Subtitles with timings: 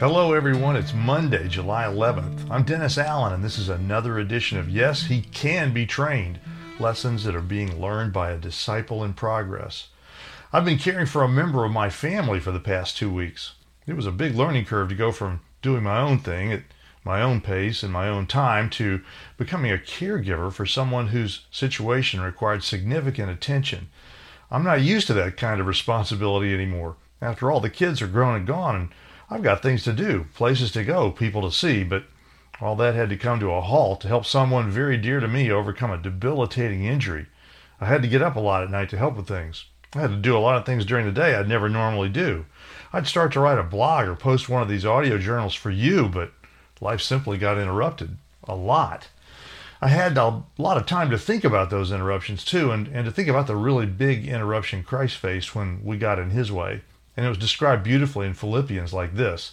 [0.00, 0.76] Hello, everyone.
[0.76, 2.50] It's Monday, July 11th.
[2.50, 6.40] I'm Dennis Allen, and this is another edition of Yes, He Can Be Trained
[6.78, 9.88] Lessons that are being learned by a disciple in progress.
[10.54, 13.52] I've been caring for a member of my family for the past two weeks.
[13.86, 16.62] It was a big learning curve to go from doing my own thing at
[17.04, 19.02] my own pace and my own time to
[19.36, 23.90] becoming a caregiver for someone whose situation required significant attention.
[24.50, 26.96] I'm not used to that kind of responsibility anymore.
[27.20, 28.88] After all, the kids are grown and gone, and
[29.32, 32.04] I've got things to do, places to go, people to see, but
[32.60, 35.50] all that had to come to a halt to help someone very dear to me
[35.52, 37.26] overcome a debilitating injury.
[37.80, 39.66] I had to get up a lot at night to help with things.
[39.94, 42.44] I had to do a lot of things during the day I'd never normally do.
[42.92, 46.08] I'd start to write a blog or post one of these audio journals for you,
[46.08, 46.32] but
[46.80, 48.18] life simply got interrupted.
[48.44, 49.08] A lot.
[49.80, 53.12] I had a lot of time to think about those interruptions too, and, and to
[53.12, 56.82] think about the really big interruption Christ faced when we got in his way.
[57.20, 59.52] And it was described beautifully in Philippians like this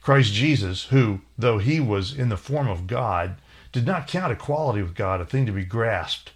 [0.00, 3.34] Christ Jesus, who, though he was in the form of God,
[3.72, 6.30] did not count equality with God a thing to be grasped,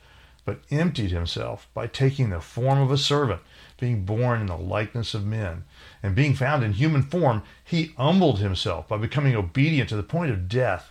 [0.44, 3.42] but emptied himself by taking the form of a servant,
[3.78, 5.62] being born in the likeness of men.
[6.02, 10.33] And being found in human form, he humbled himself by becoming obedient to the point
[10.33, 10.91] of death,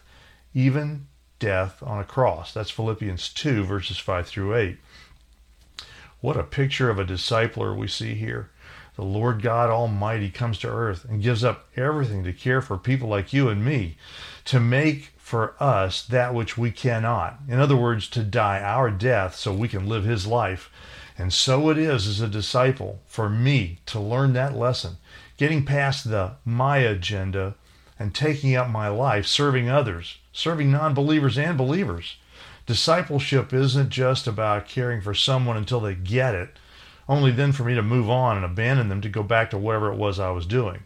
[0.54, 2.54] even death on a cross.
[2.54, 4.78] That's Philippians 2, verses 5 through 8.
[6.22, 8.52] What a picture of a discipler we see here
[8.96, 13.08] the Lord God Almighty comes to earth and gives up everything to care for people
[13.08, 13.98] like you and me,
[14.46, 17.40] to make for us that which we cannot.
[17.48, 20.70] In other words, to die our death so we can live his life.
[21.18, 24.98] And so it is as a disciple for me to learn that lesson,
[25.38, 27.56] getting past the my agenda
[27.98, 32.18] and taking up my life, serving others, serving non believers and believers.
[32.66, 36.58] Discipleship isn't just about caring for someone until they get it
[37.12, 39.92] only then for me to move on and abandon them to go back to whatever
[39.92, 40.84] it was I was doing.